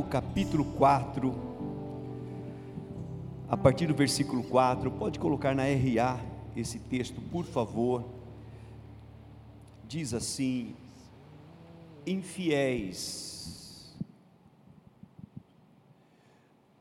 [0.00, 1.34] Tiago, capítulo 4,
[3.48, 6.20] a partir do versículo 4, pode colocar na RA
[6.56, 8.04] esse texto, por favor.
[9.86, 10.74] Diz assim:
[12.06, 13.94] Infiéis,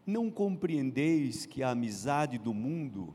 [0.06, 3.14] não compreendeis que a amizade do mundo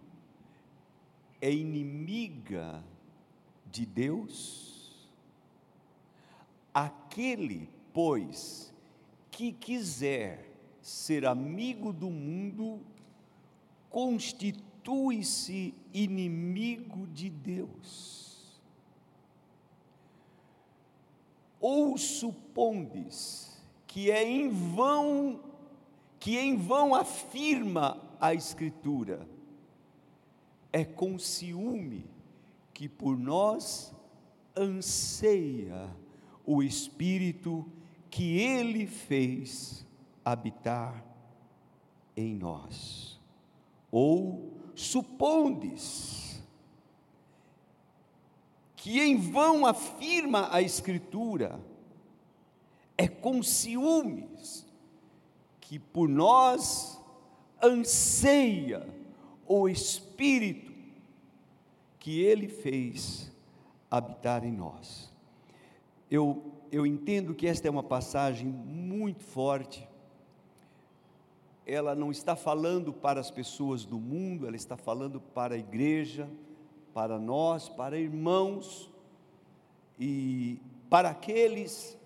[1.40, 2.82] é inimiga
[3.70, 5.08] de Deus?
[6.72, 8.73] Aquele, pois,
[9.36, 10.48] que quiser
[10.80, 12.80] ser amigo do mundo,
[13.90, 18.62] constitui-se inimigo de Deus.
[21.60, 25.40] Ou supondes que é em vão,
[26.20, 29.28] que em vão afirma a Escritura,
[30.72, 32.08] é com ciúme
[32.72, 33.92] que por nós
[34.56, 35.90] anseia
[36.46, 37.66] o Espírito
[38.14, 39.84] que Ele fez
[40.24, 41.04] habitar
[42.16, 43.20] em nós.
[43.90, 46.40] Ou supondes
[48.76, 51.58] que em vão afirma a Escritura,
[52.96, 54.64] é com ciúmes
[55.60, 57.00] que por nós
[57.60, 58.86] anseia
[59.44, 60.72] o Espírito
[61.98, 63.32] que Ele fez
[63.90, 65.12] habitar em nós.
[66.08, 69.88] Eu eu entendo que esta é uma passagem muito forte.
[71.64, 76.28] Ela não está falando para as pessoas do mundo, ela está falando para a igreja,
[76.92, 78.90] para nós, para irmãos
[80.00, 80.58] e
[80.90, 81.96] para aqueles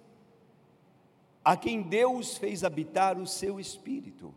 [1.43, 4.35] a quem Deus fez habitar o seu espírito.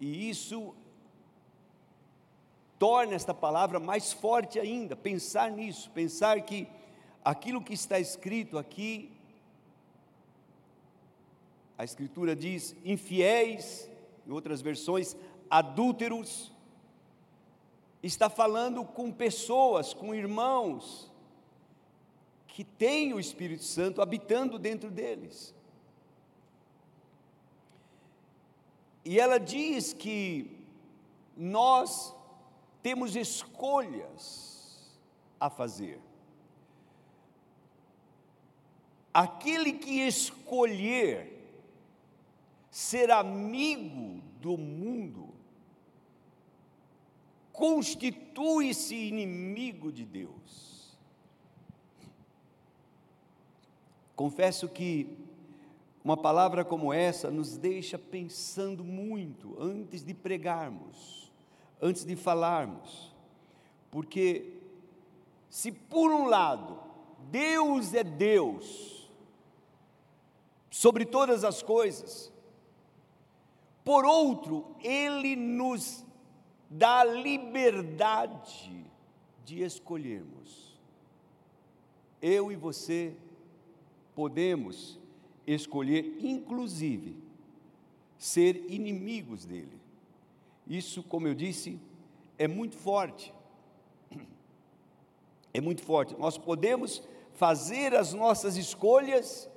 [0.00, 0.74] E isso
[2.78, 6.66] torna esta palavra mais forte ainda, pensar nisso, pensar que
[7.24, 9.10] aquilo que está escrito aqui,
[11.76, 13.88] a Escritura diz infiéis,
[14.26, 15.16] em outras versões,
[15.48, 16.52] adúlteros,
[18.02, 21.10] está falando com pessoas, com irmãos,
[22.46, 25.54] que têm o Espírito Santo habitando dentro deles.
[29.04, 30.58] E ela diz que
[31.36, 32.14] nós
[32.82, 34.90] temos escolhas
[35.38, 36.00] a fazer
[39.12, 41.36] aquele que escolher
[42.70, 45.34] ser amigo do mundo,
[47.52, 50.96] constitui-se inimigo de Deus.
[54.14, 55.18] Confesso que
[56.04, 61.30] uma palavra como essa nos deixa pensando muito antes de pregarmos,
[61.80, 63.12] antes de falarmos,
[63.90, 64.58] porque
[65.50, 66.78] se por um lado
[67.30, 68.99] Deus é Deus,
[70.70, 72.32] sobre todas as coisas.
[73.84, 76.04] Por outro, Ele nos
[76.70, 78.86] dá liberdade
[79.44, 80.78] de escolhermos.
[82.22, 83.16] Eu e você
[84.14, 84.98] podemos
[85.46, 87.16] escolher, inclusive,
[88.16, 89.80] ser inimigos dele.
[90.68, 91.80] Isso, como eu disse,
[92.38, 93.34] é muito forte.
[95.52, 96.14] É muito forte.
[96.16, 97.02] Nós podemos
[97.34, 99.50] fazer as nossas escolhas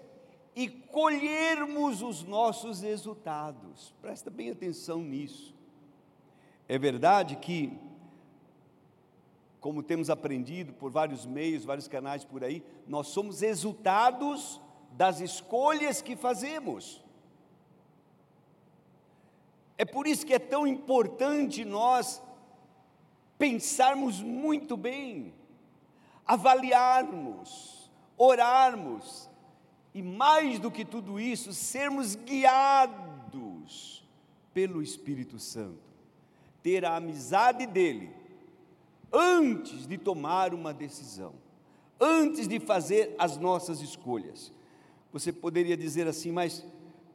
[0.56, 3.94] e colhermos os nossos resultados.
[4.02, 5.54] Presta bem atenção nisso.
[6.68, 7.78] É verdade que,
[9.60, 14.62] como temos aprendido por vários meios, vários canais por aí, nós somos resultados
[14.92, 17.04] das escolhas que fazemos.
[19.78, 22.22] É por isso que é tão importante nós
[23.38, 25.34] pensarmos muito bem,
[26.26, 29.30] avaliarmos, orarmos,
[29.94, 34.04] e mais do que tudo isso, sermos guiados
[34.54, 35.84] pelo Espírito Santo,
[36.62, 38.12] ter a amizade dele
[39.12, 41.34] antes de tomar uma decisão,
[42.00, 44.52] antes de fazer as nossas escolhas.
[45.12, 46.66] Você poderia dizer assim, mas,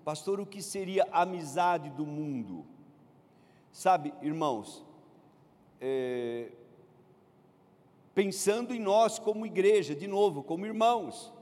[0.04, 2.64] pastor, o que seria a amizade do mundo?
[3.72, 4.84] Sabe, irmãos,
[5.80, 6.52] é,
[8.14, 11.32] pensando em nós como igreja, de novo, como irmãos,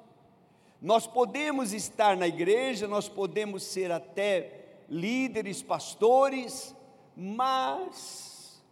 [0.81, 6.75] nós podemos estar na igreja, nós podemos ser até líderes, pastores,
[7.17, 8.63] mas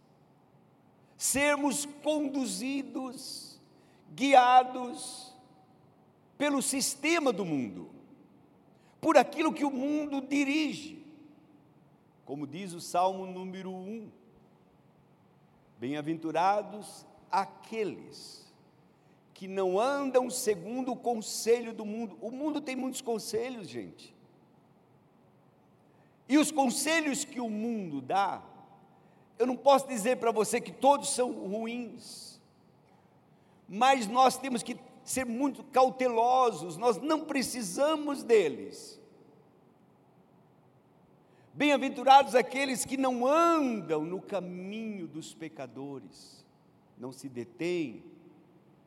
[1.17, 3.59] sermos conduzidos,
[4.13, 5.33] guiados
[6.37, 7.89] pelo sistema do mundo,
[9.01, 11.03] por aquilo que o mundo dirige.
[12.23, 14.11] Como diz o Salmo número 1:
[15.79, 18.44] Bem-aventurados aqueles
[19.35, 22.17] que não andam segundo o conselho do mundo.
[22.21, 24.15] O mundo tem muitos conselhos, gente.
[26.27, 28.41] E os conselhos que o mundo dá,
[29.37, 32.39] eu não posso dizer para você que todos são ruins,
[33.67, 38.99] mas nós temos que ser muito cautelosos, nós não precisamos deles.
[41.53, 46.45] Bem-aventurados aqueles que não andam no caminho dos pecadores,
[46.97, 48.14] não se detêm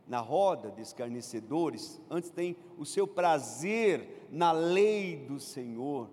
[0.09, 6.09] na roda de escarnecedores, antes tem o seu prazer na lei do Senhor,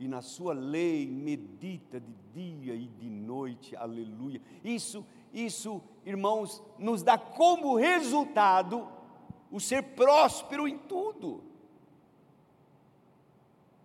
[0.00, 4.40] e na sua lei medita de dia e de noite, aleluia.
[4.64, 8.88] Isso, isso, irmãos, nos dá como resultado
[9.50, 11.44] o ser próspero em tudo.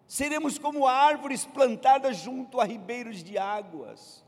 [0.08, 4.24] Seremos como árvores plantadas junto a ribeiros de águas,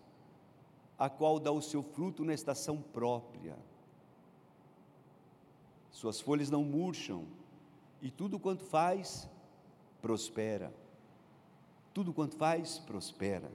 [1.00, 3.58] a qual dá o seu fruto na estação própria.
[5.98, 7.26] Suas folhas não murcham,
[8.04, 9.28] e tudo quanto faz,
[10.00, 10.72] prospera.
[11.92, 13.52] Tudo quanto faz, prospera.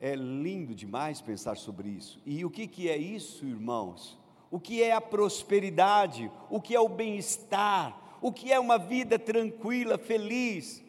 [0.00, 2.22] É lindo demais pensar sobre isso.
[2.24, 4.16] E o que, que é isso, irmãos?
[4.52, 6.30] O que é a prosperidade?
[6.48, 8.00] O que é o bem-estar?
[8.22, 10.80] O que é uma vida tranquila, feliz?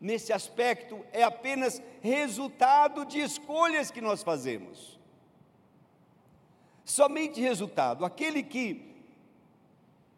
[0.00, 4.96] Nesse aspecto, é apenas resultado de escolhas que nós fazemos.
[6.86, 8.04] Somente resultado.
[8.04, 8.85] Aquele que,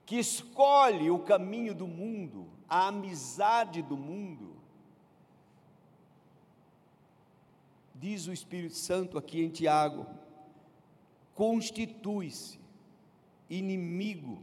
[0.08, 4.56] que escolhe o caminho do mundo, a amizade do mundo,
[7.94, 10.06] diz o Espírito Santo aqui em Tiago,
[11.34, 12.58] constitui-se
[13.50, 14.43] inimigo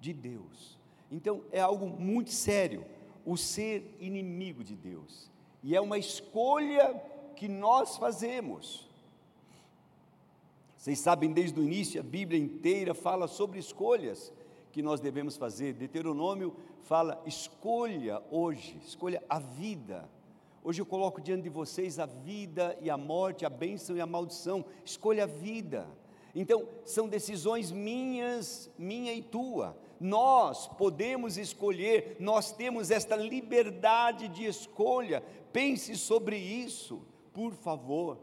[0.00, 0.76] de Deus.
[1.08, 2.84] Então é algo muito sério
[3.24, 5.30] o ser inimigo de Deus.
[5.62, 7.00] E é uma escolha
[7.36, 8.90] que nós fazemos.
[10.76, 14.32] Vocês sabem, desde o início, a Bíblia inteira fala sobre escolhas
[14.76, 15.72] que nós devemos fazer.
[15.72, 20.06] Deuteronômio fala: escolha hoje, escolha a vida.
[20.62, 24.06] Hoje eu coloco diante de vocês a vida e a morte, a bênção e a
[24.06, 24.66] maldição.
[24.84, 25.88] Escolha a vida.
[26.34, 29.74] Então, são decisões minhas, minha e tua.
[29.98, 35.22] Nós podemos escolher, nós temos esta liberdade de escolha.
[35.54, 37.00] Pense sobre isso,
[37.32, 38.18] por favor.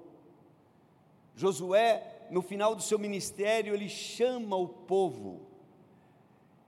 [1.35, 5.52] Josué, no final do seu ministério, ele chama o povo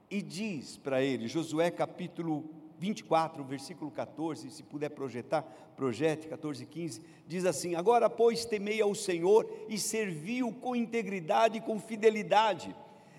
[0.09, 2.43] e diz para ele, Josué capítulo
[2.77, 5.41] 24, versículo 14, se puder projetar,
[5.75, 11.57] projete 14 e 15, diz assim: Agora, pois, temei ao Senhor e serviu com integridade
[11.57, 12.75] e com fidelidade.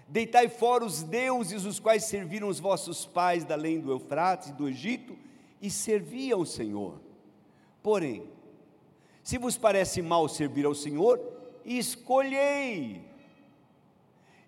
[0.08, 4.52] Deitai fora os deuses os quais serviram os vossos pais da além do Eufrates e
[4.52, 5.16] do Egito,
[5.60, 7.00] e servi ao Senhor.
[7.82, 8.24] Porém,
[9.22, 11.20] se vos parece mal servir ao Senhor,
[11.64, 13.02] escolhei.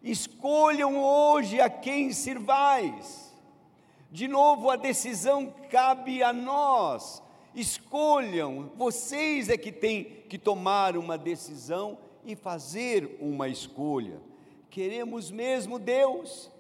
[0.03, 3.29] Escolham hoje a quem servais
[4.11, 7.23] de novo, a decisão cabe a nós.
[7.55, 14.21] Escolham, vocês é que têm que tomar uma decisão e fazer uma escolha.
[14.71, 16.51] Queremos mesmo Deus?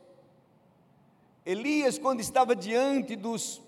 [1.44, 3.62] Elias, quando estava diante dos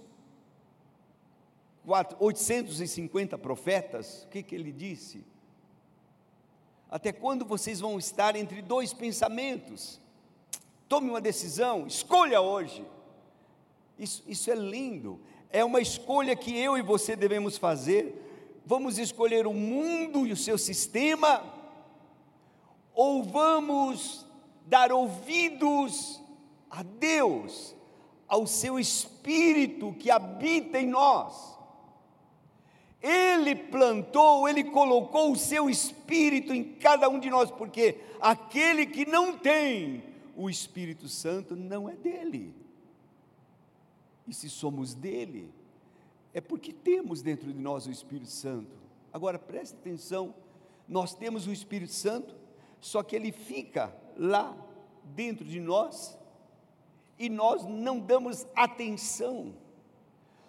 [2.19, 5.25] 850 profetas, o que, que ele disse?
[6.91, 10.01] Até quando vocês vão estar entre dois pensamentos?
[10.89, 12.85] Tome uma decisão, escolha hoje.
[13.97, 15.21] Isso, isso é lindo.
[15.51, 18.61] É uma escolha que eu e você devemos fazer.
[18.67, 21.43] Vamos escolher o mundo e o seu sistema,
[22.93, 24.27] ou vamos
[24.67, 26.21] dar ouvidos
[26.69, 27.75] a Deus,
[28.27, 31.59] ao seu Espírito que habita em nós.
[33.03, 39.07] Ele plantou, ele colocou o seu Espírito em cada um de nós, porque aquele que
[39.07, 40.05] não tem
[40.37, 42.55] o Espírito Santo não é dele.
[44.29, 45.51] E se somos dele,
[46.33, 48.79] é porque temos dentro de nós o Espírito Santo.
[49.13, 50.35] Agora preste atenção,
[50.87, 52.35] nós temos o Espírito Santo,
[52.81, 54.57] só que ele fica lá
[55.05, 56.19] dentro de nós
[57.19, 59.55] e nós não damos atenção,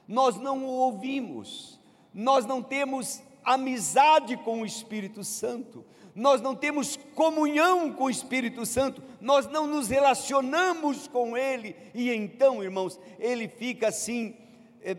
[0.07, 1.80] nós não o ouvimos,
[2.13, 8.65] nós não temos amizade com o Espírito Santo, nós não temos comunhão com o Espírito
[8.65, 14.35] Santo, nós não nos relacionamos com Ele, e então, irmãos, ele fica assim,
[14.81, 14.97] é,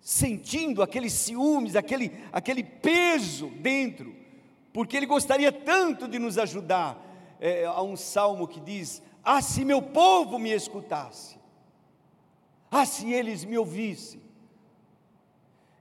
[0.00, 4.14] sentindo aqueles ciúmes, aquele, aquele peso dentro,
[4.72, 7.00] porque ele gostaria tanto de nos ajudar.
[7.38, 11.38] É, há um salmo que diz: Ah, se meu povo me escutasse,
[12.70, 14.20] ah, se eles me ouvissem.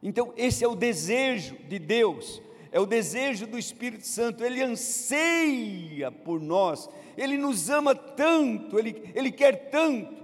[0.02, 2.42] Então, esse é o desejo de Deus
[2.74, 9.12] é o desejo do Espírito Santo, ele anseia por nós, ele nos ama tanto, ele,
[9.14, 10.22] ele quer tanto,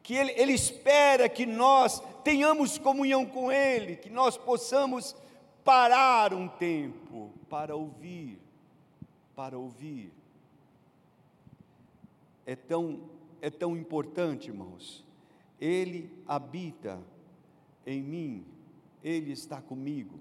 [0.00, 5.14] que ele, ele espera que nós tenhamos comunhão com Ele, que nós possamos
[5.64, 8.38] parar um tempo para ouvir,
[9.34, 10.12] para ouvir.
[12.46, 13.00] É tão,
[13.40, 15.04] é tão importante, irmãos.
[15.60, 17.00] Ele habita
[17.86, 18.46] em mim,
[19.02, 20.20] Ele está comigo.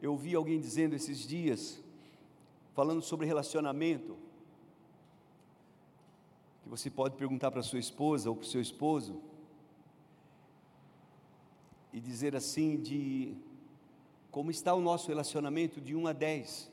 [0.00, 1.82] Eu ouvi alguém dizendo esses dias,
[2.74, 4.16] falando sobre relacionamento,
[6.62, 9.20] que você pode perguntar para sua esposa ou para o seu esposo,
[11.92, 13.36] e dizer assim de
[14.30, 16.70] como está o nosso relacionamento de 1 a 10.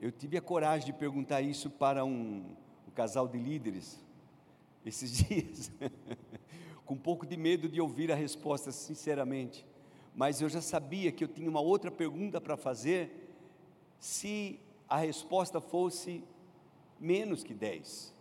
[0.00, 2.44] Eu tive a coragem de perguntar isso para um,
[2.88, 4.02] um casal de líderes
[4.86, 5.70] esses dias,
[6.84, 9.66] com um pouco de medo de ouvir a resposta, sinceramente,
[10.14, 13.36] mas eu já sabia que eu tinha uma outra pergunta para fazer
[13.98, 16.22] se a resposta fosse
[17.00, 18.14] menos que 10.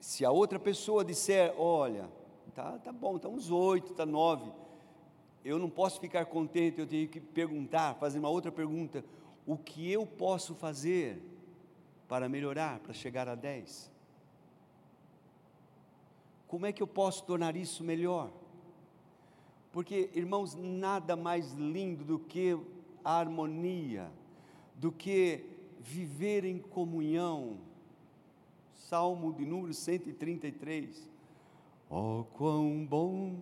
[0.00, 2.08] Se a outra pessoa disser, olha,
[2.54, 4.50] tá, tá bom, está uns 8, está 9,
[5.44, 9.04] eu não posso ficar contente, eu tenho que perguntar, fazer uma outra pergunta:
[9.46, 11.22] o que eu posso fazer
[12.08, 13.91] para melhorar, para chegar a 10?
[16.52, 18.30] Como é que eu posso tornar isso melhor?
[19.72, 22.54] Porque, irmãos, nada mais lindo do que
[23.02, 24.10] a harmonia,
[24.74, 25.46] do que
[25.80, 27.56] viver em comunhão.
[28.74, 31.10] Salmo de número 133.
[31.88, 33.36] Oh, quão bom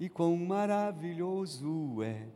[0.00, 2.26] e quão maravilhoso é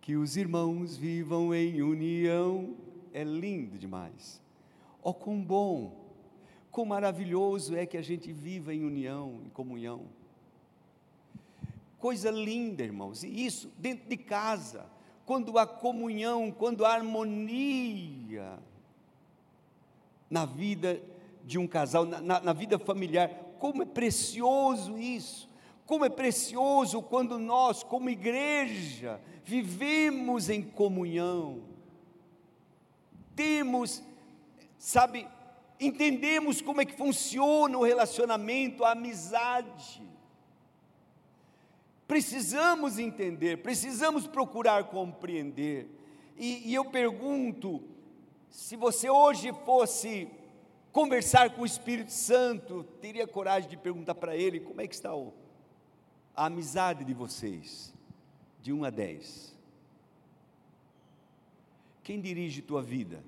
[0.00, 2.76] que os irmãos vivam em união.
[3.12, 4.40] É lindo demais.
[5.02, 5.99] Oh, quão bom,
[6.70, 10.06] quão maravilhoso é que a gente viva em união, em comunhão.
[11.98, 14.86] Coisa linda, irmãos, e isso dentro de casa
[15.26, 18.58] quando há comunhão, quando há harmonia
[20.28, 21.00] na vida
[21.44, 23.28] de um casal, na, na vida familiar.
[23.58, 25.48] Como é precioso isso!
[25.86, 31.62] Como é precioso quando nós, como igreja, vivemos em comunhão,
[33.34, 34.00] temos,
[34.78, 35.26] sabe,
[35.80, 40.02] entendemos como é que funciona o relacionamento, a amizade.
[42.06, 45.88] Precisamos entender, precisamos procurar compreender.
[46.36, 47.82] E, e eu pergunto:
[48.50, 50.28] se você hoje fosse
[50.92, 55.14] conversar com o Espírito Santo, teria coragem de perguntar para ele como é que está
[55.14, 55.32] o,
[56.34, 57.94] a amizade de vocês,
[58.60, 59.56] de 1 a 10?
[62.02, 63.22] Quem dirige tua vida?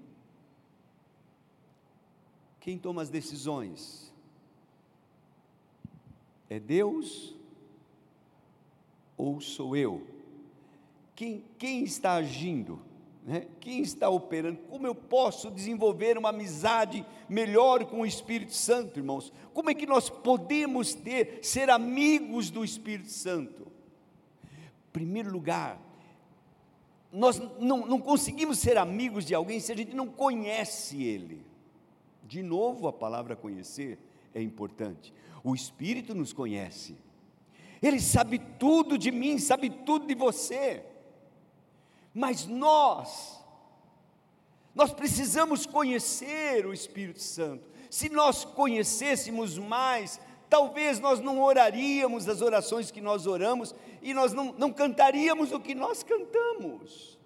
[2.63, 4.15] Quem toma as decisões?
[6.49, 7.35] É Deus
[9.17, 10.07] ou sou eu?
[11.17, 12.81] Quem, quem está agindo?
[13.25, 13.49] Né?
[13.59, 14.59] Quem está operando?
[14.69, 19.33] Como eu posso desenvolver uma amizade melhor com o Espírito Santo, irmãos?
[19.53, 23.67] Como é que nós podemos ter, ser amigos do Espírito Santo?
[24.45, 25.81] Em primeiro lugar,
[27.11, 31.52] nós não, não conseguimos ser amigos de alguém se a gente não conhece ele.
[32.33, 33.99] De novo, a palavra conhecer
[34.35, 35.13] é importante.
[35.45, 36.97] O Espírito nos conhece.
[37.83, 40.83] Ele sabe tudo de mim, sabe tudo de você.
[42.15, 43.39] Mas nós,
[44.75, 47.69] nós precisamos conhecer o Espírito Santo.
[47.91, 54.33] Se nós conhecêssemos mais, talvez nós não oraríamos as orações que nós oramos e nós
[54.33, 57.19] não, não cantaríamos o que nós cantamos.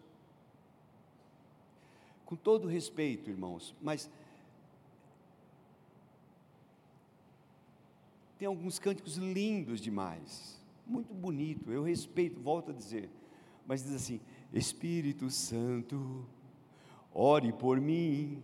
[2.25, 4.11] Com todo respeito, irmãos, mas
[8.39, 13.11] Tem alguns cânticos lindos demais, muito bonito, eu respeito, volto a dizer,
[13.67, 14.21] mas diz assim:
[14.53, 16.27] Espírito Santo,
[17.13, 18.43] ore por mim,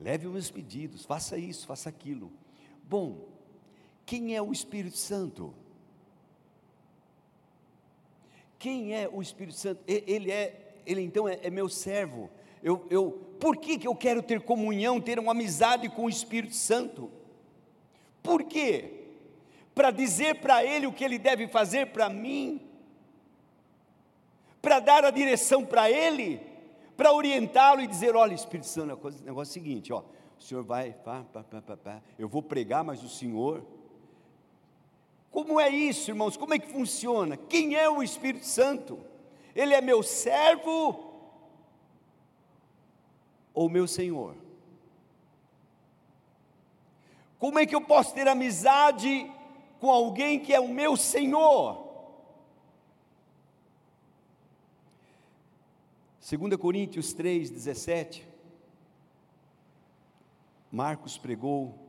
[0.00, 2.32] leve os meus pedidos, faça isso, faça aquilo.
[2.88, 3.28] Bom,
[4.04, 5.54] quem é o Espírito Santo?
[8.58, 9.82] Quem é o Espírito Santo?
[9.86, 12.28] Ele é, ele então é, é meu servo.
[12.62, 16.54] Eu, eu, por que, que eu quero ter comunhão, ter uma amizade com o Espírito
[16.54, 17.10] Santo?
[18.26, 18.90] Por quê?
[19.72, 22.60] Para dizer para ele o que ele deve fazer para mim,
[24.60, 26.40] para dar a direção para ele,
[26.96, 30.02] para orientá-lo e dizer: olha, Espírito Santo, o negócio é o seguinte, ó,
[30.36, 33.64] o senhor vai, pá, pá, pá, pá, eu vou pregar, mas o senhor.
[35.30, 36.36] Como é isso, irmãos?
[36.36, 37.36] Como é que funciona?
[37.36, 38.98] Quem é o Espírito Santo?
[39.54, 41.14] Ele é meu servo
[43.54, 44.34] ou meu Senhor?
[47.38, 49.30] Como é que eu posso ter amizade
[49.78, 51.86] com alguém que é o meu Senhor?
[56.28, 58.26] 2 Coríntios 3, 17.
[60.72, 61.86] Marcos pregou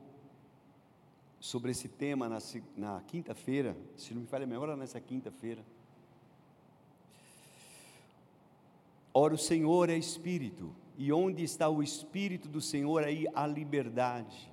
[1.40, 2.38] sobre esse tema na,
[2.76, 5.66] na quinta-feira, se não me falha a memória, nessa quinta-feira.
[9.14, 14.52] Ora, o Senhor é Espírito, e onde está o Espírito do Senhor, aí a liberdade.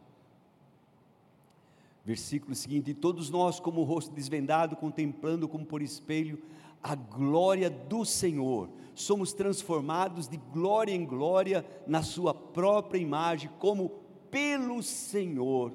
[2.05, 6.43] Versículo seguinte: e todos nós, como o rosto desvendado, contemplando como por espelho
[6.83, 13.89] a glória do Senhor, somos transformados de glória em glória na Sua própria imagem, como
[14.31, 15.73] pelo Senhor,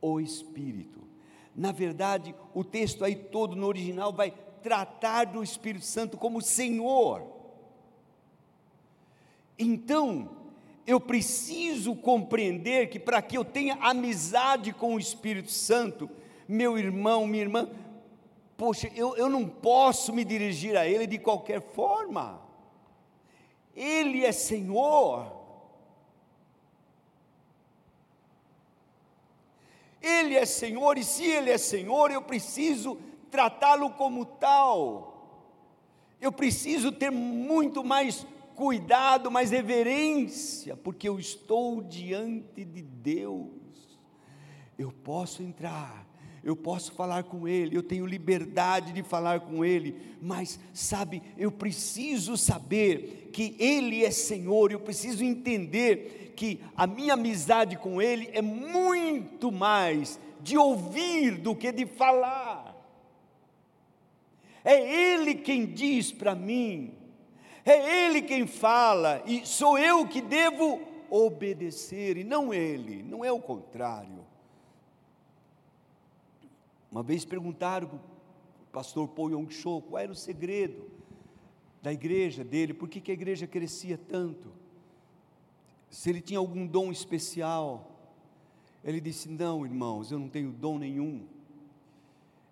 [0.00, 1.00] o Espírito.
[1.54, 4.30] Na verdade, o texto aí todo no original vai
[4.62, 7.24] tratar do Espírito Santo como Senhor.
[9.58, 10.35] Então,
[10.86, 16.08] eu preciso compreender que para que eu tenha amizade com o Espírito Santo,
[16.46, 17.68] meu irmão, minha irmã,
[18.56, 22.40] poxa, eu, eu não posso me dirigir a Ele de qualquer forma,
[23.74, 25.32] Ele é Senhor,
[30.00, 32.96] Ele é Senhor, e se Ele é Senhor, eu preciso
[33.28, 35.14] tratá-lo como tal,
[36.20, 38.24] eu preciso ter muito mais
[38.56, 43.50] cuidado, mais reverência, porque eu estou diante de Deus.
[44.78, 46.06] Eu posso entrar,
[46.42, 51.52] eu posso falar com Ele, eu tenho liberdade de falar com Ele, mas sabe, eu
[51.52, 58.28] preciso saber que Ele é Senhor, eu preciso entender que a minha amizade com Ele
[58.32, 62.74] é muito mais de ouvir do que de falar.
[64.64, 66.92] É Ele quem diz para mim,
[67.72, 70.80] é Ele quem fala e sou eu que devo
[71.10, 74.24] obedecer e não Ele, não é o contrário.
[76.90, 78.00] Uma vez perguntaram para o
[78.72, 80.88] pastor Paul Yong Cho qual era o segredo
[81.82, 84.52] da igreja dele, por que, que a igreja crescia tanto,
[85.90, 87.92] se ele tinha algum dom especial.
[88.82, 91.26] Ele disse: Não, irmãos, eu não tenho dom nenhum,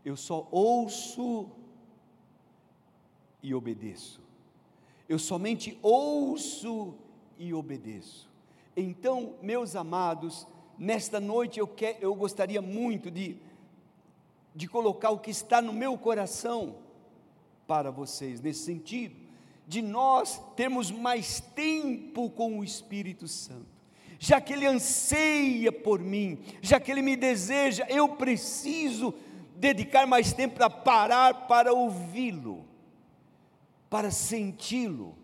[0.04, 1.48] eu só ouço
[3.42, 4.23] e obedeço
[5.08, 6.94] eu somente ouço
[7.38, 8.28] e obedeço.
[8.76, 10.46] Então, meus amados,
[10.78, 13.36] nesta noite eu, quer, eu gostaria muito de,
[14.54, 16.76] de colocar o que está no meu coração
[17.66, 19.16] para vocês, nesse sentido,
[19.66, 23.74] de nós termos mais tempo com o Espírito Santo.
[24.18, 29.14] Já que Ele anseia por mim, já que Ele me deseja, eu preciso
[29.56, 32.73] dedicar mais tempo para parar para ouvi-lo
[33.88, 35.16] para senti-lo,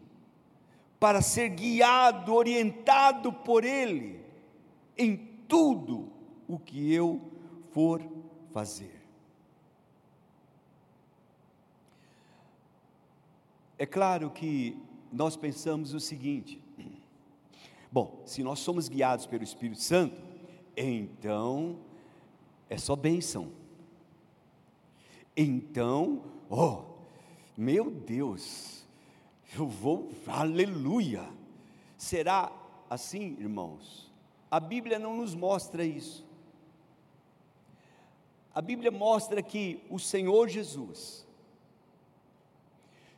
[0.98, 4.20] para ser guiado, orientado por Ele
[4.96, 5.16] em
[5.48, 6.12] tudo
[6.46, 7.20] o que eu
[7.72, 8.02] for
[8.52, 9.00] fazer.
[13.78, 14.76] É claro que
[15.10, 16.62] nós pensamos o seguinte:
[17.90, 20.20] bom, se nós somos guiados pelo Espírito Santo,
[20.76, 21.78] então
[22.68, 23.50] é só bênção.
[25.36, 26.89] Então, oh,
[27.56, 28.84] meu Deus,
[29.54, 31.28] eu vou, aleluia.
[31.96, 32.52] Será
[32.88, 34.10] assim, irmãos?
[34.50, 36.26] A Bíblia não nos mostra isso.
[38.54, 41.26] A Bíblia mostra que o Senhor Jesus,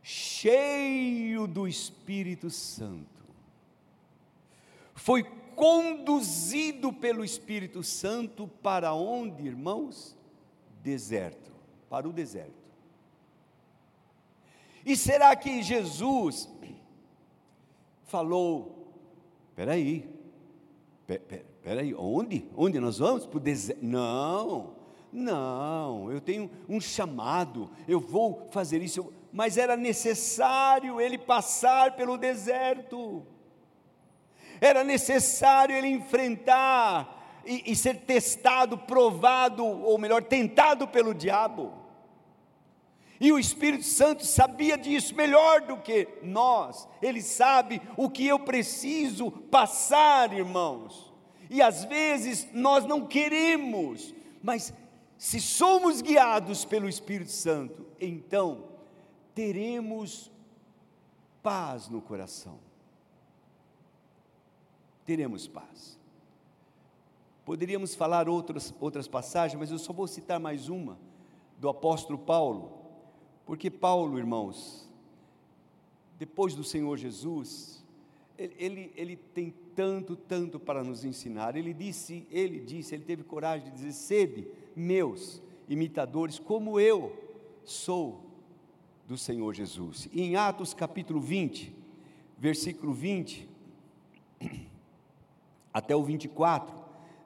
[0.02, 3.24] cheio do Espírito Santo,
[4.94, 5.22] foi
[5.56, 10.16] conduzido pelo Espírito Santo para onde, irmãos?
[10.82, 11.52] Deserto,
[11.88, 12.61] para o deserto.
[14.84, 16.48] E será que Jesus
[18.04, 18.94] falou,
[19.54, 20.08] peraí,
[21.62, 22.46] peraí, onde?
[22.56, 23.26] Onde nós vamos?
[23.26, 23.82] Para o deserto?
[23.82, 24.74] Não,
[25.12, 32.16] não, eu tenho um chamado, eu vou fazer isso, mas era necessário ele passar pelo
[32.16, 33.22] deserto,
[34.60, 41.81] era necessário ele enfrentar e, e ser testado, provado, ou melhor, tentado pelo diabo.
[43.22, 46.88] E o Espírito Santo sabia disso melhor do que nós.
[47.00, 51.14] Ele sabe o que eu preciso passar, irmãos.
[51.48, 54.74] E às vezes nós não queremos, mas
[55.16, 58.64] se somos guiados pelo Espírito Santo, então
[59.36, 60.28] teremos
[61.44, 62.58] paz no coração.
[65.06, 65.96] Teremos paz.
[67.44, 70.98] Poderíamos falar outras, outras passagens, mas eu só vou citar mais uma
[71.60, 72.81] do apóstolo Paulo
[73.44, 74.88] porque Paulo, irmãos,
[76.18, 77.84] depois do Senhor Jesus,
[78.38, 81.56] ele, ele, ele, tem tanto, tanto para nos ensinar.
[81.56, 87.12] Ele disse, ele disse, ele teve coragem de dizer: sede meus imitadores, como eu
[87.64, 88.24] sou
[89.06, 90.08] do Senhor Jesus.
[90.12, 91.74] E em Atos capítulo 20,
[92.38, 93.48] versículo 20
[95.72, 96.74] até o 24,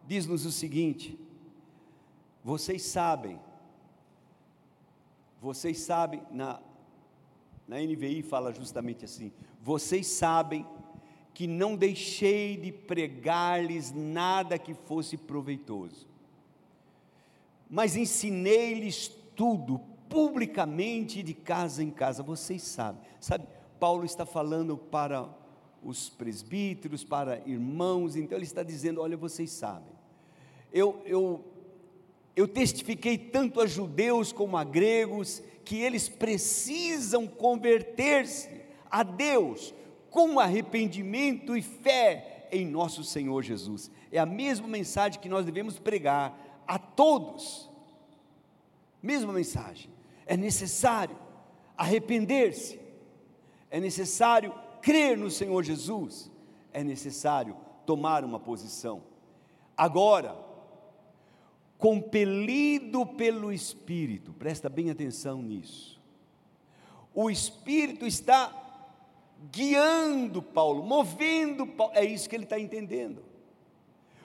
[0.06, 1.18] diz-nos o seguinte:
[2.42, 3.38] vocês sabem,
[5.40, 6.60] vocês sabem, na,
[7.66, 10.66] na NVI fala justamente assim: vocês sabem
[11.34, 16.06] que não deixei de pregar-lhes nada que fosse proveitoso,
[17.68, 22.22] mas ensinei-lhes tudo publicamente de casa em casa.
[22.22, 23.46] Vocês sabem, sabe?
[23.78, 25.28] Paulo está falando para
[25.82, 29.92] os presbíteros, para irmãos, então ele está dizendo: olha, vocês sabem,
[30.72, 31.44] eu, eu,
[32.36, 39.74] eu testifiquei tanto a judeus como a gregos que eles precisam converter-se a Deus
[40.10, 43.90] com arrependimento e fé em nosso Senhor Jesus.
[44.12, 47.70] É a mesma mensagem que nós devemos pregar a todos.
[49.02, 49.90] Mesma mensagem.
[50.26, 51.16] É necessário
[51.76, 52.80] arrepender-se,
[53.70, 56.30] é necessário crer no Senhor Jesus,
[56.72, 59.02] é necessário tomar uma posição.
[59.76, 60.45] Agora,
[61.78, 66.00] compelido pelo Espírito, presta bem atenção nisso.
[67.14, 68.52] O Espírito está
[69.50, 73.24] guiando Paulo, movendo Paulo, é isso que ele está entendendo.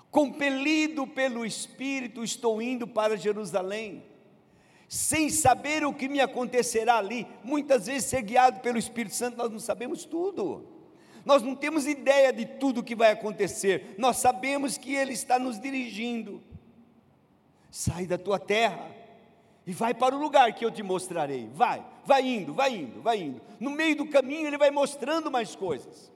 [0.09, 4.03] Compelido pelo Espírito, estou indo para Jerusalém,
[4.89, 7.25] sem saber o que me acontecerá ali.
[7.43, 10.67] Muitas vezes, ser guiado pelo Espírito Santo, nós não sabemos tudo.
[11.23, 15.37] Nós não temos ideia de tudo o que vai acontecer, nós sabemos que Ele está
[15.37, 16.43] nos dirigindo.
[17.71, 18.91] Sai da tua terra
[19.65, 21.49] e vai para o lugar que eu te mostrarei.
[21.53, 23.41] Vai, vai indo, vai indo, vai indo.
[23.59, 26.11] No meio do caminho ele vai mostrando mais coisas.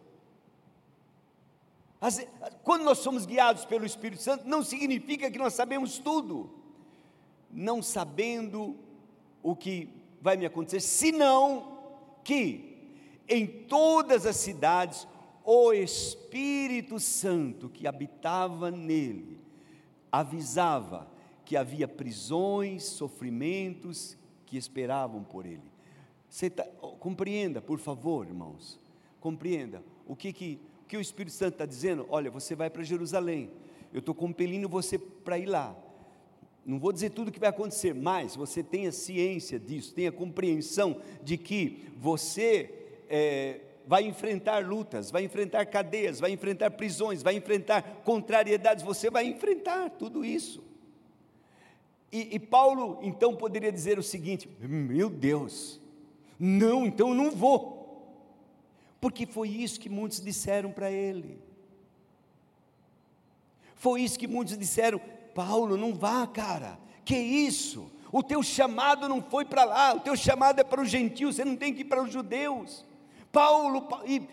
[2.02, 2.28] As,
[2.64, 6.50] quando nós somos guiados pelo Espírito Santo, não significa que nós sabemos tudo.
[7.50, 8.78] Não sabendo
[9.42, 9.90] o que
[10.22, 11.80] vai me acontecer, senão
[12.24, 12.76] que
[13.30, 15.08] em todas as cidades
[15.44, 19.40] o Espírito Santo que habitava nele
[20.12, 21.15] avisava
[21.46, 25.62] que havia prisões, sofrimentos que esperavam por ele.
[26.54, 26.64] Tá,
[27.00, 28.80] compreenda, por favor, irmãos,
[29.22, 32.06] compreenda o que, que, o que o Espírito Santo está dizendo.
[32.10, 33.52] Olha, você vai para Jerusalém,
[33.94, 35.76] eu estou compelindo você para ir lá.
[36.66, 41.00] Não vou dizer tudo o que vai acontecer, mas você tenha ciência disso, tenha compreensão
[41.24, 48.02] de que você é, vai enfrentar lutas, vai enfrentar cadeias, vai enfrentar prisões, vai enfrentar
[48.04, 50.64] contrariedades, você vai enfrentar tudo isso.
[52.16, 55.82] E, e, Paulo então poderia dizer o seguinte: meu Deus,
[56.40, 58.10] não, então eu não vou,
[59.02, 61.38] porque foi isso que muitos disseram para ele.
[63.76, 65.02] Foi isso que muitos disseram:
[65.34, 67.92] Paulo, não vá, cara, que isso?
[68.14, 71.44] O teu chamado não foi para lá, o teu chamado é para os gentios, você
[71.44, 72.86] não tem que ir para os judeus.
[73.30, 74.26] Paulo, e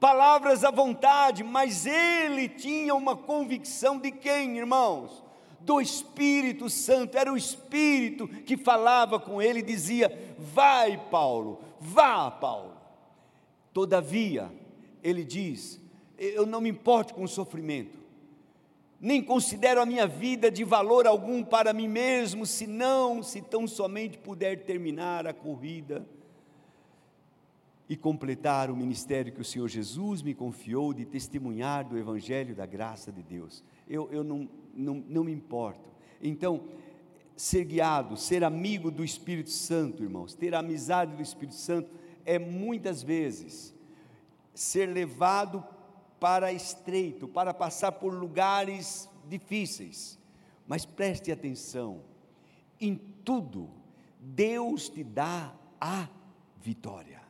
[0.00, 5.22] palavras à vontade, mas ele tinha uma convicção de quem, irmãos?
[5.64, 12.30] Do Espírito Santo, era o Espírito que falava com ele e dizia: Vai, Paulo, vá,
[12.30, 12.76] Paulo.
[13.72, 14.50] Todavia,
[15.02, 15.80] ele diz:
[16.18, 17.98] Eu não me importo com o sofrimento,
[19.00, 24.18] nem considero a minha vida de valor algum para mim mesmo, senão se tão somente
[24.18, 26.06] puder terminar a corrida
[27.88, 32.64] e completar o ministério que o Senhor Jesus me confiou de testemunhar do Evangelho da
[32.64, 33.62] graça de Deus.
[33.88, 35.90] Eu, eu não, não, não me importo.
[36.20, 36.62] Então,
[37.36, 41.90] ser guiado, ser amigo do Espírito Santo, irmãos, ter amizade do Espírito Santo,
[42.24, 43.74] é muitas vezes
[44.54, 45.64] ser levado
[46.20, 50.18] para estreito, para passar por lugares difíceis.
[50.66, 52.02] Mas preste atenção,
[52.80, 53.68] em tudo,
[54.20, 56.08] Deus te dá a
[56.60, 57.20] vitória.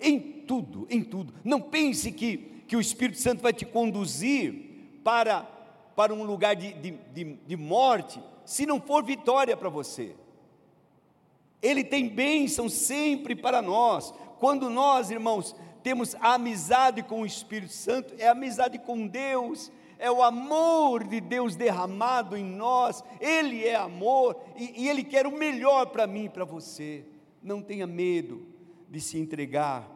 [0.00, 1.32] Em tudo, em tudo.
[1.44, 2.36] Não pense que,
[2.66, 5.55] que o Espírito Santo vai te conduzir para
[5.96, 10.14] para um lugar de, de, de, de morte, se não for vitória para você.
[11.62, 14.12] Ele tem bênção sempre para nós.
[14.38, 20.22] Quando nós, irmãos, temos amizade com o Espírito Santo, é amizade com Deus, é o
[20.22, 25.86] amor de Deus derramado em nós, Ele é amor e, e Ele quer o melhor
[25.86, 27.06] para mim e para você.
[27.42, 28.46] Não tenha medo
[28.90, 29.90] de se entregar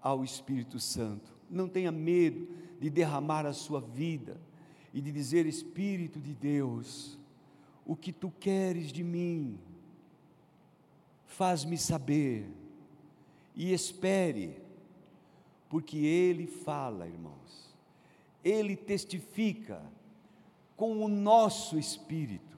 [0.00, 4.40] ao Espírito Santo, não tenha medo de derramar a sua vida
[4.92, 7.18] e de dizer: Espírito de Deus,
[7.86, 9.58] o que tu queres de mim,
[11.26, 12.46] faz-me saber,
[13.54, 14.56] e espere,
[15.68, 17.74] porque Ele fala, irmãos,
[18.44, 19.82] Ele testifica
[20.76, 22.49] com o nosso espírito,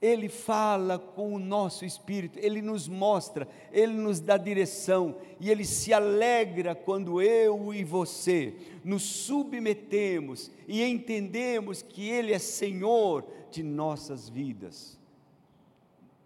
[0.00, 5.64] Ele fala com o nosso espírito, ele nos mostra, ele nos dá direção e ele
[5.64, 13.62] se alegra quando eu e você nos submetemos e entendemos que ele é Senhor de
[13.62, 14.98] nossas vidas.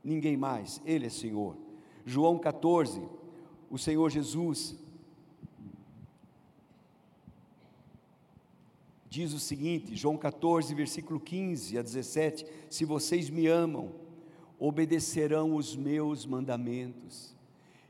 [0.04, 1.56] Ninguém mais, ele é Senhor.
[2.06, 3.02] João 14,
[3.70, 4.76] o Senhor Jesus
[9.14, 13.92] diz o seguinte, João 14, versículo 15 a 17: Se vocês me amam,
[14.58, 17.32] obedecerão os meus mandamentos,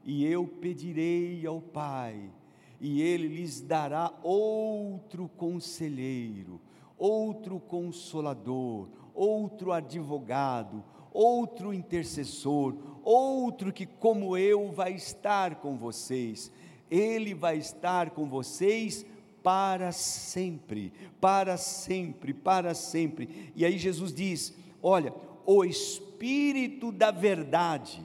[0.04, 2.30] e eu pedirei ao Pai,
[2.78, 6.60] e ele lhes dará outro conselheiro,
[6.98, 16.52] outro consolador, outro advogado, outro intercessor, outro que, como eu, vai estar com vocês.
[16.90, 19.06] Ele vai estar com vocês
[19.44, 23.52] para sempre, para sempre, para sempre.
[23.54, 28.02] E aí Jesus diz: Olha, o Espírito da Verdade,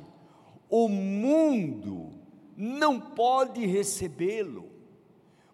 [0.69, 2.11] o mundo
[2.57, 4.69] não pode recebê-lo,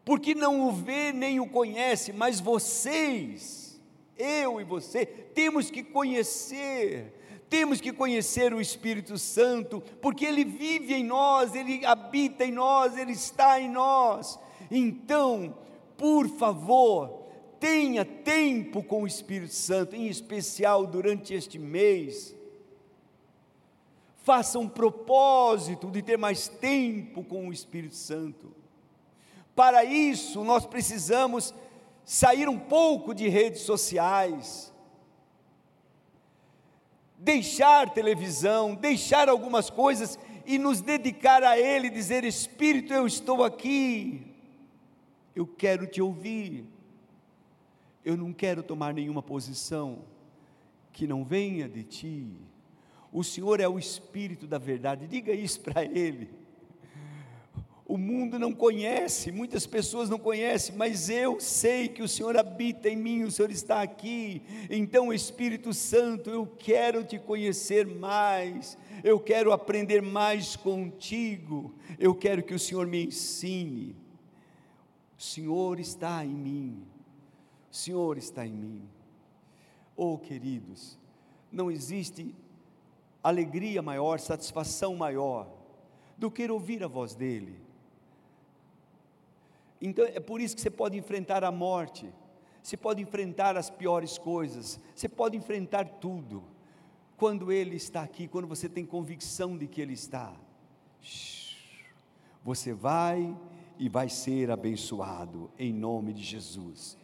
[0.04, 3.80] porque não o vê nem o conhece, mas vocês,
[4.18, 7.14] eu e você, temos que conhecer,
[7.48, 12.98] temos que conhecer o Espírito Santo, porque ele vive em nós, ele habita em nós,
[12.98, 14.40] ele está em nós.
[14.72, 15.56] Então,
[15.98, 17.26] por favor,
[17.60, 22.36] tenha tempo com o Espírito Santo, em especial durante este mês.
[24.24, 28.54] Faça um propósito de ter mais tempo com o Espírito Santo.
[29.56, 31.54] Para isso, nós precisamos
[32.04, 34.74] sair um pouco de redes sociais,
[37.18, 44.35] deixar televisão, deixar algumas coisas e nos dedicar a Ele, dizer: Espírito, eu estou aqui,
[45.36, 46.66] eu quero te ouvir.
[48.04, 50.04] Eu não quero tomar nenhuma posição
[50.94, 52.32] que não venha de ti.
[53.12, 56.30] O Senhor é o Espírito da verdade, diga isso para Ele.
[57.88, 62.90] O mundo não conhece, muitas pessoas não conhecem, mas eu sei que o Senhor habita
[62.90, 64.42] em mim, o Senhor está aqui.
[64.72, 72.42] Então, Espírito Santo, eu quero te conhecer mais, eu quero aprender mais contigo, eu quero
[72.42, 73.96] que o Senhor me ensine.
[75.18, 76.88] O Senhor está em mim.
[77.72, 78.90] O Senhor está em mim.
[79.96, 80.98] Oh, queridos,
[81.52, 82.36] não existe
[83.24, 85.48] alegria maior, satisfação maior
[86.18, 87.60] do que ouvir a voz dEle.
[89.82, 92.10] Então é por isso que você pode enfrentar a morte,
[92.62, 96.44] você pode enfrentar as piores coisas, você pode enfrentar tudo,
[97.18, 100.34] quando Ele está aqui, quando você tem convicção de que Ele está.
[102.44, 103.36] Você vai
[103.78, 106.98] e vai ser abençoado em nome de Jesus.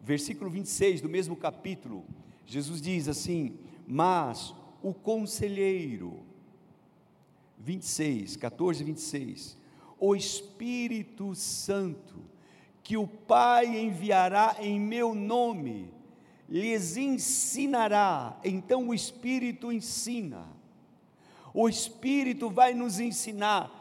[0.00, 2.04] Versículo 26 do mesmo capítulo,
[2.46, 6.20] Jesus diz assim: Mas o conselheiro,
[7.58, 9.58] 26, 14, 26,
[9.98, 12.16] o Espírito Santo,
[12.82, 15.92] que o Pai enviará em meu nome,
[16.48, 18.38] lhes ensinará.
[18.42, 20.46] Então o Espírito ensina.
[21.52, 23.77] O Espírito vai nos ensinar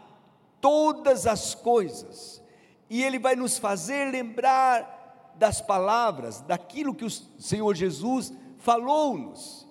[0.61, 2.41] todas as coisas,
[2.89, 9.67] e Ele vai nos fazer lembrar das palavras, daquilo que o Senhor Jesus falou-nos.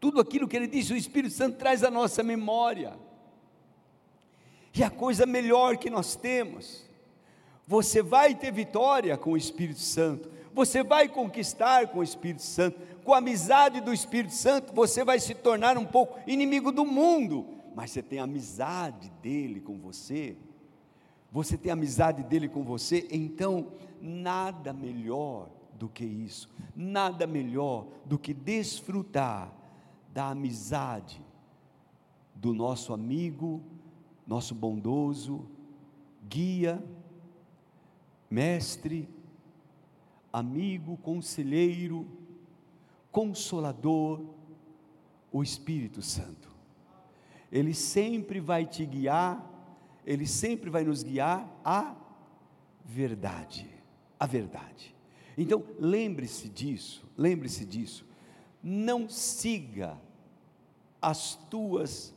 [0.00, 2.98] Tudo aquilo que Ele disse, o Espírito Santo traz à nossa memória.
[4.74, 6.88] E a coisa melhor que nós temos,
[7.66, 12.80] você vai ter vitória com o Espírito Santo, você vai conquistar com o Espírito Santo,
[13.04, 17.46] com a amizade do Espírito Santo, você vai se tornar um pouco inimigo do mundo,
[17.74, 20.36] mas você tem amizade dele com você,
[21.30, 28.18] você tem amizade dele com você, então nada melhor do que isso, nada melhor do
[28.18, 29.52] que desfrutar
[30.12, 31.22] da amizade
[32.34, 33.62] do nosso amigo,
[34.26, 35.46] nosso bondoso,
[36.28, 36.82] guia,
[38.30, 39.08] mestre,
[40.32, 42.06] amigo, conselheiro,
[43.10, 44.20] consolador,
[45.32, 46.49] o Espírito Santo.
[47.50, 49.44] Ele sempre vai te guiar,
[50.06, 51.94] Ele sempre vai nos guiar à
[52.84, 53.68] verdade,
[54.18, 54.94] a verdade.
[55.36, 58.06] Então, lembre-se disso, lembre-se disso.
[58.62, 59.98] Não siga
[61.00, 62.14] as tuas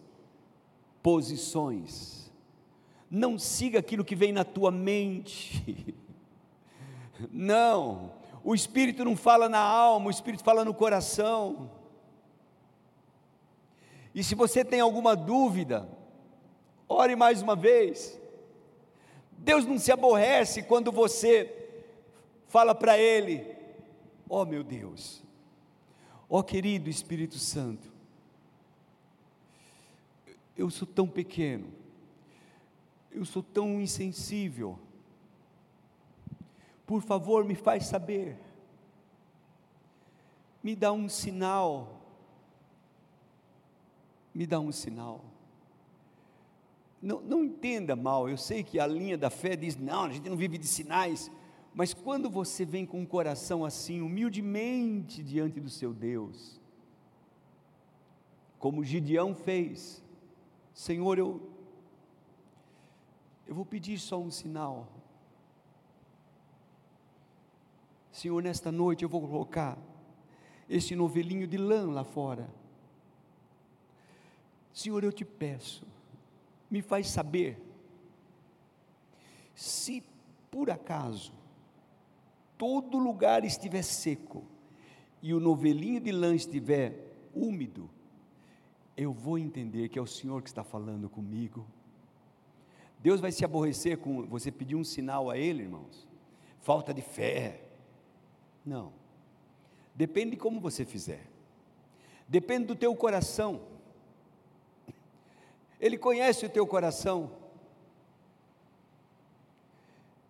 [1.02, 2.32] posições,
[3.10, 5.96] não siga aquilo que vem na tua mente.
[7.32, 8.12] Não,
[8.43, 11.69] o Espírito não fala na alma, o Espírito fala no coração.
[14.13, 15.89] E se você tem alguma dúvida,
[16.88, 18.19] ore mais uma vez.
[19.32, 21.71] Deus não se aborrece quando você
[22.47, 23.45] fala para Ele:
[24.30, 25.23] Ó oh, meu Deus,
[26.30, 27.91] Ó oh, querido Espírito Santo,
[30.58, 31.67] eu sou tão pequeno,
[33.12, 34.80] eu sou tão insensível.
[36.86, 38.38] Por favor, me faz saber.
[40.62, 41.92] Me dá um sinal.
[44.34, 45.24] Me dá um sinal.
[47.02, 50.30] Não, não entenda mal, eu sei que a linha da fé diz: não, a gente
[50.30, 51.30] não vive de sinais.
[51.74, 56.62] Mas quando você vem com um coração assim, humildemente diante do seu Deus,
[58.60, 60.04] como Gideão fez,
[60.74, 61.50] Senhor, eu,
[63.46, 64.88] eu vou pedir só um sinal.
[68.12, 69.78] Senhor, nesta noite eu vou colocar
[70.69, 72.48] esse novelinho de lã lá fora.
[74.74, 75.86] Senhor, eu te peço,
[76.70, 77.62] me faz saber
[79.54, 80.04] se
[80.50, 81.32] por acaso
[82.58, 84.44] todo lugar estiver seco
[85.22, 87.90] e o novelinho de lã estiver úmido,
[88.96, 91.66] eu vou entender que é o Senhor que está falando comigo.
[93.00, 96.08] Deus vai se aborrecer com você pedir um sinal a Ele, irmãos?
[96.60, 97.62] Falta de fé.
[98.66, 98.94] Não.
[99.96, 101.28] Depende de como você fizer.
[102.28, 103.62] Depende do teu coração.
[105.84, 107.30] Ele conhece o teu coração.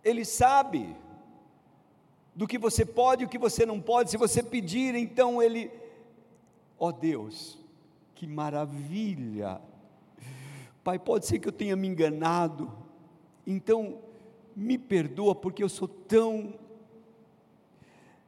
[0.04, 0.96] Ele sabe
[2.34, 4.10] do que você pode e o que você não pode.
[4.10, 5.70] Se você pedir, então ele,
[6.80, 7.60] ó oh Deus,
[8.16, 9.62] que maravilha.
[10.84, 12.72] Pai, pode ser que eu tenha me enganado.
[13.46, 14.00] Então,
[14.56, 16.56] me perdoa porque eu sou tão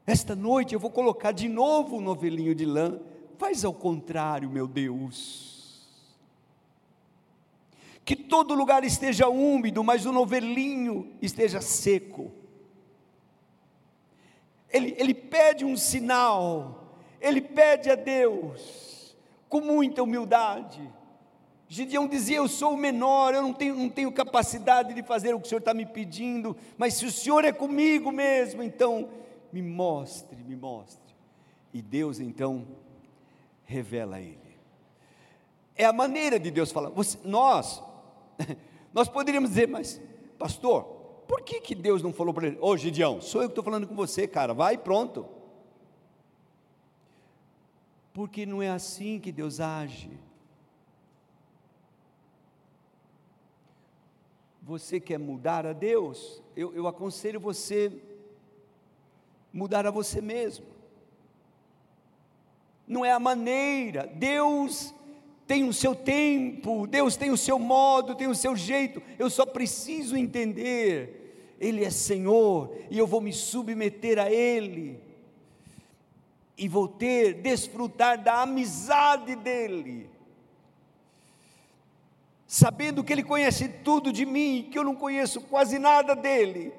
[0.05, 2.99] esta noite eu vou colocar de novo o novelinho de lã.
[3.39, 5.54] Faz ao contrário, meu Deus
[8.05, 12.31] que todo lugar esteja úmido, mas o novelinho esteja seco.
[14.69, 19.17] Ele, ele pede um sinal, ele pede a Deus,
[19.49, 20.87] com muita humildade.
[21.67, 25.39] Gideão dizia: Eu sou o menor, eu não tenho, não tenho capacidade de fazer o
[25.39, 29.09] que o Senhor está me pedindo, mas se o Senhor é comigo mesmo, então
[29.51, 31.15] me mostre, me mostre.
[31.73, 32.67] E Deus então
[33.63, 34.37] revela a ele.
[35.75, 36.89] É a maneira de Deus falar.
[36.91, 37.83] Você, nós,
[38.93, 40.01] Nós poderíamos dizer, mas,
[40.37, 40.83] pastor,
[41.27, 43.87] por que, que Deus não falou para ele, ô Gideão, sou eu que estou falando
[43.87, 45.27] com você, cara, vai pronto.
[48.13, 50.09] Porque não é assim que Deus age.
[54.61, 56.41] Você quer mudar a Deus?
[56.55, 58.01] Eu, eu aconselho você
[59.51, 60.65] mudar a você mesmo.
[62.87, 64.07] Não é a maneira.
[64.07, 64.93] Deus
[65.47, 69.45] tem o seu tempo, Deus tem o seu modo, tem o seu jeito, eu só
[69.45, 74.99] preciso entender, Ele é Senhor e eu vou me submeter a Ele,
[76.57, 80.09] e vou ter, desfrutar da amizade dEle,
[82.47, 86.73] sabendo que Ele conhece tudo de mim, que eu não conheço quase nada dEle,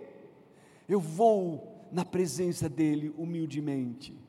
[0.89, 4.26] eu vou na presença dEle humildemente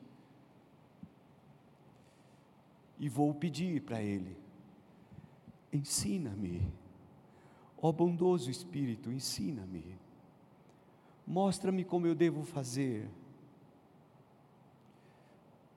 [2.98, 4.36] e vou pedir para Ele:
[5.72, 6.62] ensina-me,
[7.80, 9.96] ó bondoso Espírito, ensina-me,
[11.26, 13.08] mostra-me como eu devo fazer,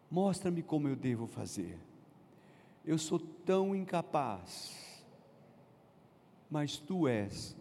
[0.10, 1.78] mostra-me como eu devo fazer.
[2.84, 5.06] Eu sou tão incapaz,
[6.50, 7.56] mas Tu és,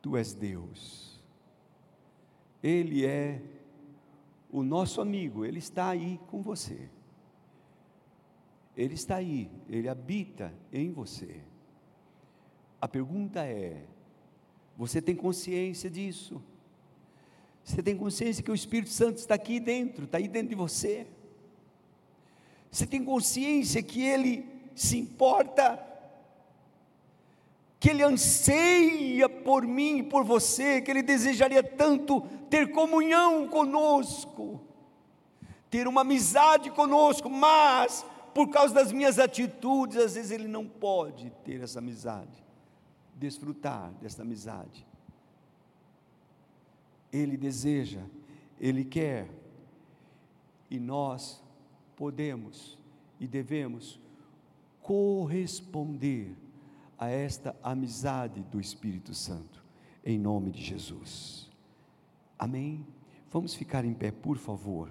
[0.00, 1.10] Tu és Deus.
[2.62, 3.42] Ele é
[4.50, 6.88] o nosso amigo, Ele está aí com você.
[8.76, 11.40] Ele está aí, ele habita em você.
[12.80, 13.84] A pergunta é:
[14.76, 16.42] você tem consciência disso?
[17.62, 21.06] Você tem consciência que o Espírito Santo está aqui dentro, está aí dentro de você?
[22.70, 25.78] Você tem consciência que ele se importa,
[27.78, 34.60] que ele anseia por mim e por você, que ele desejaria tanto ter comunhão conosco,
[35.68, 41.30] ter uma amizade conosco, mas por causa das minhas atitudes, às vezes ele não pode
[41.44, 42.44] ter essa amizade,
[43.16, 44.86] desfrutar dessa amizade.
[47.12, 48.02] Ele deseja,
[48.60, 49.28] ele quer,
[50.70, 51.42] e nós
[51.96, 52.78] podemos
[53.18, 54.00] e devemos
[54.80, 56.34] corresponder
[56.98, 59.64] a esta amizade do Espírito Santo,
[60.04, 61.50] em nome de Jesus.
[62.38, 62.86] Amém?
[63.30, 64.90] Vamos ficar em pé, por favor.